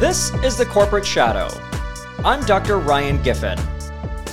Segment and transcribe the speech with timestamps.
[0.00, 1.48] This is The Corporate Shadow.
[2.24, 2.78] I'm Dr.
[2.78, 3.58] Ryan Giffen,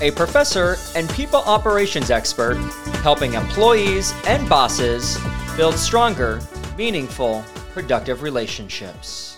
[0.01, 2.55] a professor and people operations expert
[3.03, 5.17] helping employees and bosses
[5.57, 6.39] build stronger,
[6.77, 9.37] meaningful, productive relationships.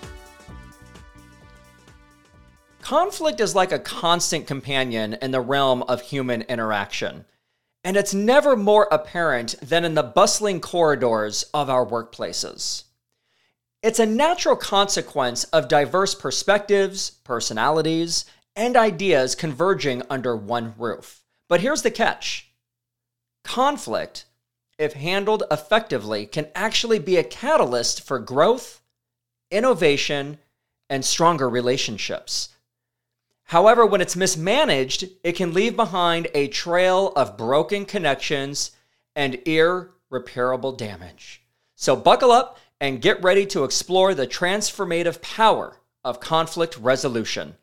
[2.81, 7.25] Conflict is like a constant companion in the realm of human interaction,
[7.83, 12.83] and it's never more apparent than in the bustling corridors of our workplaces.
[13.81, 18.25] It's a natural consequence of diverse perspectives, personalities,
[18.55, 21.23] and ideas converging under one roof.
[21.47, 22.45] But here's the catch
[23.43, 24.25] conflict,
[24.77, 28.81] if handled effectively, can actually be a catalyst for growth,
[29.49, 30.37] innovation,
[30.89, 32.49] and stronger relationships.
[33.49, 38.69] However, when it's mismanaged, it can leave behind a trail of broken connections
[39.15, 41.41] and irreparable damage.
[41.73, 47.55] So, buckle up and get ready to explore the transformative power of conflict resolution.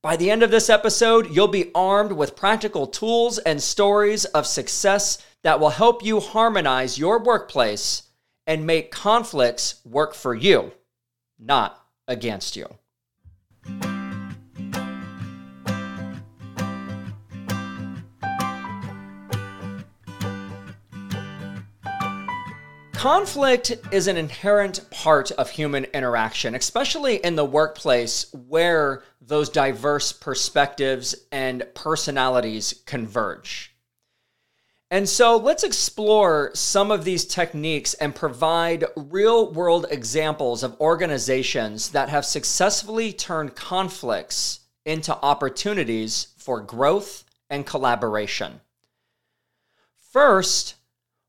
[0.00, 4.46] By the end of this episode, you'll be armed with practical tools and stories of
[4.46, 8.04] success that will help you harmonize your workplace
[8.46, 10.70] and make conflicts work for you,
[11.36, 12.68] not against you.
[23.06, 30.12] Conflict is an inherent part of human interaction, especially in the workplace where those diverse
[30.12, 33.72] perspectives and personalities converge.
[34.90, 41.90] And so let's explore some of these techniques and provide real world examples of organizations
[41.90, 48.60] that have successfully turned conflicts into opportunities for growth and collaboration.
[50.10, 50.74] First,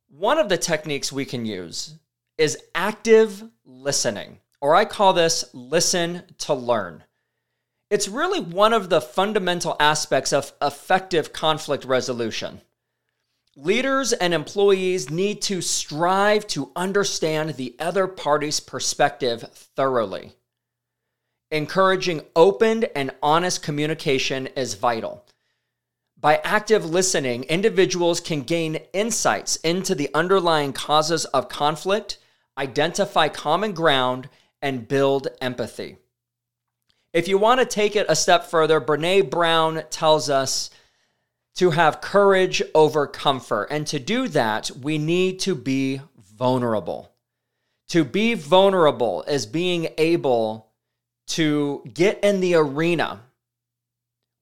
[0.09, 1.95] one of the techniques we can use
[2.37, 7.03] is active listening, or I call this listen to learn.
[7.89, 12.61] It's really one of the fundamental aspects of effective conflict resolution.
[13.55, 19.41] Leaders and employees need to strive to understand the other party's perspective
[19.75, 20.33] thoroughly.
[21.49, 25.25] Encouraging open and honest communication is vital.
[26.19, 32.17] By active listening, individuals can gain insights into the underlying causes of conflict,
[32.57, 34.27] identify common ground,
[34.59, 35.97] and build empathy.
[37.13, 40.71] If you want to take it a step further, Brene Brown tells us
[41.55, 43.67] to have courage over comfort.
[43.69, 47.11] And to do that, we need to be vulnerable.
[47.89, 50.71] To be vulnerable is being able
[51.27, 53.21] to get in the arena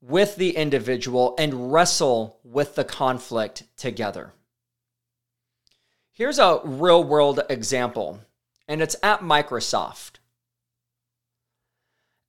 [0.07, 4.33] with the individual and wrestle with the conflict together.
[6.11, 8.21] Here's a real world example,
[8.67, 10.19] and it's at Microsoft.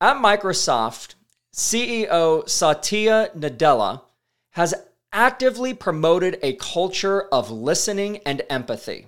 [0.00, 1.14] At Microsoft,
[1.54, 4.02] CEO Satya Nadella
[4.50, 4.74] has
[5.12, 9.06] actively promoted a culture of listening and empathy.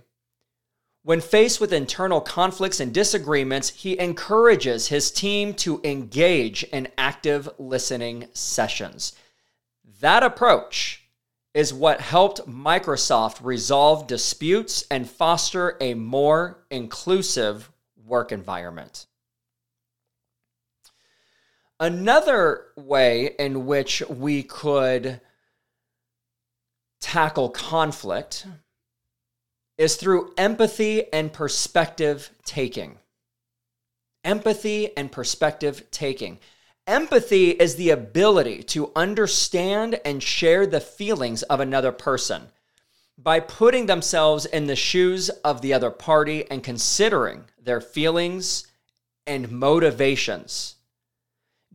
[1.02, 7.48] When faced with internal conflicts and disagreements, he encourages his team to engage in active
[7.58, 9.14] listening sessions.
[10.00, 11.04] That approach
[11.54, 17.70] is what helped Microsoft resolve disputes and foster a more inclusive
[18.04, 19.06] work environment.
[21.80, 25.20] Another way in which we could
[27.00, 28.46] tackle conflict
[29.78, 32.98] is through empathy and perspective taking.
[34.24, 36.38] Empathy and perspective taking.
[36.86, 42.48] Empathy is the ability to understand and share the feelings of another person
[43.16, 48.66] by putting themselves in the shoes of the other party and considering their feelings
[49.26, 50.76] and motivations.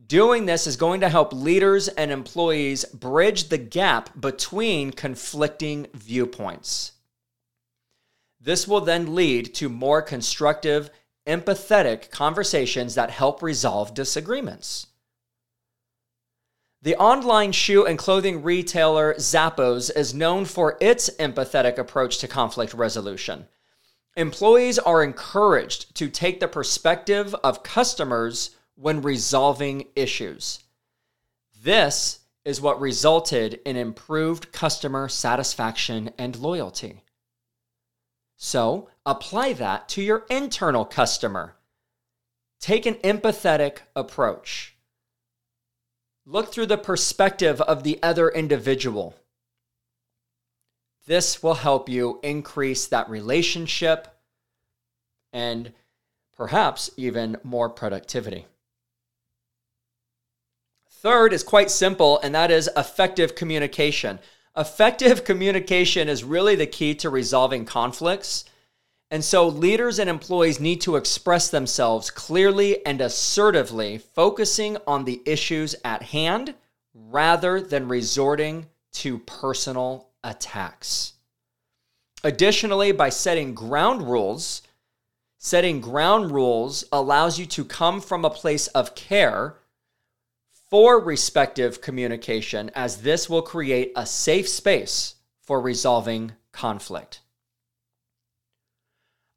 [0.06, 6.93] Doing this is going to help leaders and employees bridge the gap between conflicting viewpoints.
[8.44, 10.90] This will then lead to more constructive,
[11.26, 14.88] empathetic conversations that help resolve disagreements.
[16.82, 22.74] The online shoe and clothing retailer Zappos is known for its empathetic approach to conflict
[22.74, 23.46] resolution.
[24.14, 30.62] Employees are encouraged to take the perspective of customers when resolving issues.
[31.62, 37.03] This is what resulted in improved customer satisfaction and loyalty.
[38.44, 41.56] So apply that to your internal customer.
[42.60, 44.76] Take an empathetic approach.
[46.26, 49.14] Look through the perspective of the other individual.
[51.06, 54.08] This will help you increase that relationship
[55.32, 55.72] and
[56.36, 58.44] perhaps even more productivity.
[60.90, 64.18] Third is quite simple, and that is effective communication.
[64.56, 68.44] Effective communication is really the key to resolving conflicts.
[69.10, 75.20] And so, leaders and employees need to express themselves clearly and assertively, focusing on the
[75.26, 76.54] issues at hand
[76.94, 81.14] rather than resorting to personal attacks.
[82.22, 84.62] Additionally, by setting ground rules,
[85.38, 89.56] setting ground rules allows you to come from a place of care
[90.74, 97.20] for respective communication, as this will create a safe space for resolving conflict.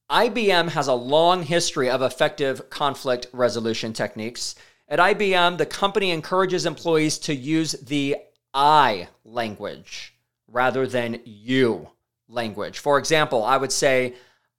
[0.10, 4.56] IBM has a long history of effective conflict resolution techniques.
[4.90, 8.16] At IBM, the company encourages employees to use the
[8.52, 10.16] I language
[10.48, 11.92] rather than you
[12.28, 12.80] language.
[12.80, 14.16] For example, I would say,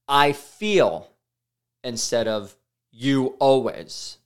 [0.07, 1.11] I feel
[1.83, 2.55] instead of
[2.93, 4.19] you always.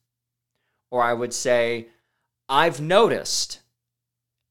[0.91, 1.87] Or I would say,
[2.53, 3.61] I've noticed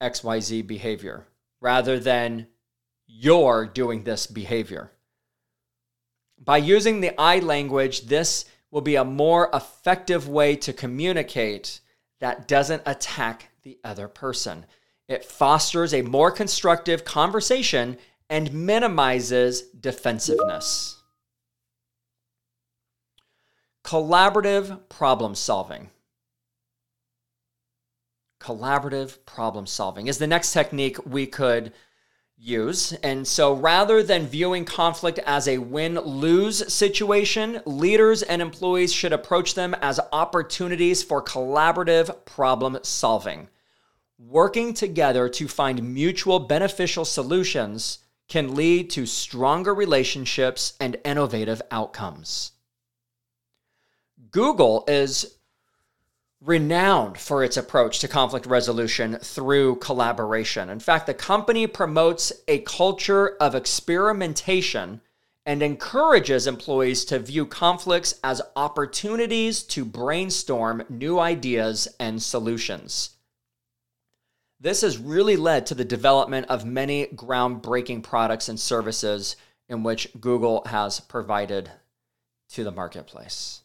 [0.02, 1.28] XYZ behavior
[1.62, 2.48] rather than
[3.06, 4.90] you're doing this behavior.
[6.44, 11.80] By using the I language, this will be a more effective way to communicate
[12.20, 14.66] that doesn't attack the other person.
[15.08, 18.00] It fosters a more constructive conversation
[18.32, 21.04] and minimizes defensiveness.
[23.84, 25.92] Collaborative problem solving.
[28.42, 31.74] Collaborative problem solving is the next technique we could
[32.38, 32.92] use.
[33.04, 39.14] And so rather than viewing conflict as a win lose situation, leaders and employees should
[39.14, 43.48] approach them as opportunities for collaborative problem solving.
[44.18, 52.54] Working together to find mutual beneficial solutions can lead to stronger relationships and innovative outcomes.
[54.32, 55.38] Google is
[56.42, 60.70] renowned for its approach to conflict resolution through collaboration.
[60.70, 65.02] In fact, the company promotes a culture of experimentation
[65.46, 73.12] and encourages employees to view conflicts as opportunities to brainstorm new ideas and solutions.
[74.60, 79.36] This has really led to the development of many groundbreaking products and services
[79.68, 81.72] in which Google has provided
[82.50, 83.62] to the marketplace.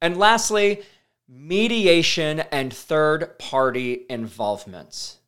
[0.00, 0.82] And lastly,
[1.28, 5.18] mediation and third party involvement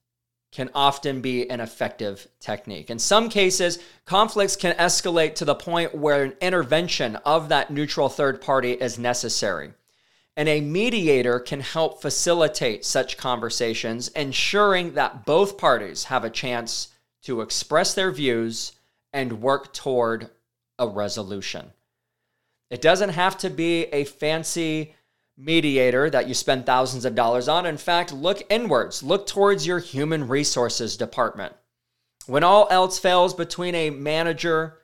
[0.53, 2.91] can often be an effective technique.
[2.91, 8.09] In some cases, conflicts can escalate to the point where an intervention of that neutral
[8.09, 9.73] third party is necessary.
[10.37, 16.89] And a mediator can help facilitate such conversations, ensuring that both parties have a chance
[17.23, 18.73] to express their views
[19.13, 20.31] and work toward
[20.79, 21.73] a resolution.
[22.71, 24.95] It doesn't have to be a fancy
[25.37, 27.67] mediator that you spend thousands of dollars on.
[27.67, 31.55] In fact, look inwards, look towards your human resources department.
[32.27, 34.79] When all else fails between a manager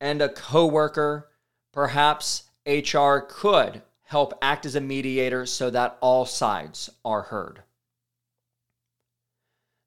[0.00, 1.28] and a coworker,
[1.72, 7.62] perhaps HR could help act as a mediator so that all sides are heard.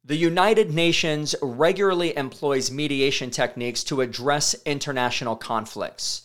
[0.05, 6.22] The United Nations regularly employs mediation techniques to address international conflicts.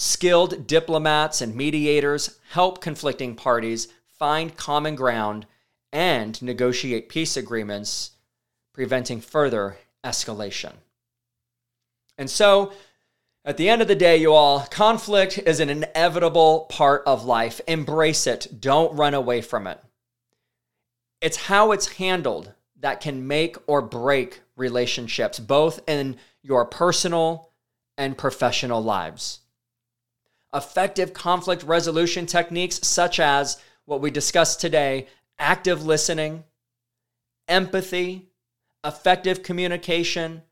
[0.00, 5.44] Skilled diplomats and mediators help conflicting parties find common ground
[5.92, 8.12] and negotiate peace agreements,
[8.72, 10.74] preventing further escalation.
[12.16, 12.72] And so,
[13.44, 17.60] at the end of the day, you all, conflict is an inevitable part of life.
[17.66, 19.80] Embrace it, don't run away from it.
[21.20, 27.50] It's how it's handled that can make or break relationships, both in your personal
[27.96, 29.40] and professional lives
[30.54, 35.06] effective conflict resolution techniques such as what we discussed today
[35.38, 36.44] active listening,
[37.46, 38.28] empathy,
[38.84, 40.42] effective communication,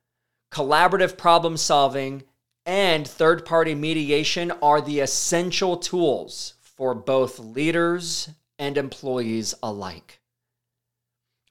[0.52, 2.22] collaborative problem solving,
[2.64, 10.20] and third party mediation are the essential tools for both leaders and employees alike.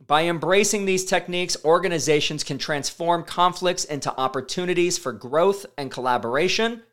[0.06, 6.84] By embracing these techniques, organizations can transform conflicts into opportunities for growth and collaboration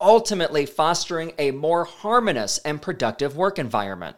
[0.00, 4.16] ultimately fostering a more harmonious and productive work environment.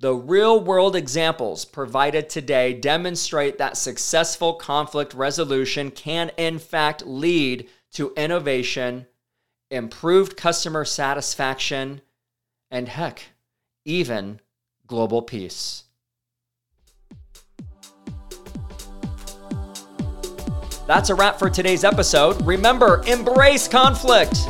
[0.00, 7.68] The real world examples provided today demonstrate that successful conflict resolution can, in fact, lead
[7.92, 9.06] to innovation,
[9.70, 12.00] improved customer satisfaction,
[12.68, 13.26] and heck,
[13.84, 14.40] even
[14.86, 15.84] global peace.
[20.86, 22.44] That's a wrap for today's episode.
[22.44, 24.48] Remember, embrace conflict.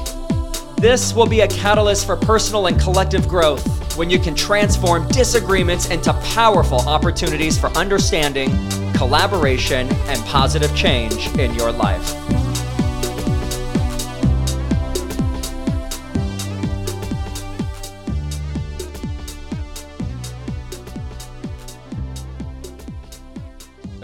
[0.78, 5.90] This will be a catalyst for personal and collective growth when you can transform disagreements
[5.90, 8.50] into powerful opportunities for understanding,
[8.94, 12.41] collaboration, and positive change in your life.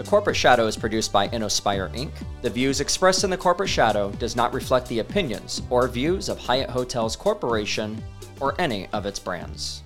[0.09, 2.09] Corporate Shadow is produced by InnoSpire Inc.
[2.41, 6.39] The views expressed in the Corporate Shadow does not reflect the opinions or views of
[6.39, 8.03] Hyatt Hotels Corporation
[8.39, 9.83] or any of its brands.